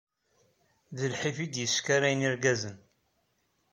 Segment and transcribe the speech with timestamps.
[0.97, 2.77] D lḥif i d-yeskarayen irgazen.